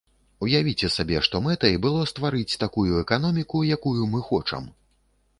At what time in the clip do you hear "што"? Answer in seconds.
1.25-1.41